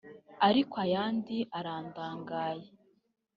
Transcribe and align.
ariko 0.47 0.73
ayandi 0.85 1.37
arandagaye 1.57 2.67